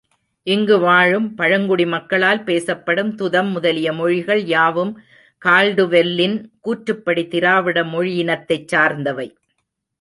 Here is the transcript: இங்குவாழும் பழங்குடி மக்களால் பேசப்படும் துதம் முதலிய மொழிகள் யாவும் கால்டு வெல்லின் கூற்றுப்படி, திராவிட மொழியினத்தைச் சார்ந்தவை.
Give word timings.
இங்குவாழும் 0.47 1.27
பழங்குடி 1.35 1.85
மக்களால் 1.85 2.41
பேசப்படும் 2.43 3.11
துதம் 3.15 3.51
முதலிய 3.51 3.93
மொழிகள் 3.93 4.43
யாவும் 4.45 4.93
கால்டு 5.41 5.85
வெல்லின் 5.87 6.37
கூற்றுப்படி, 6.65 7.25
திராவிட 7.27 7.83
மொழியினத்தைச் 7.85 8.69
சார்ந்தவை. 8.73 9.27